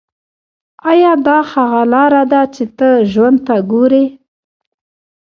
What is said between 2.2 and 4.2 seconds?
ده چې ته ژوند ته ګورې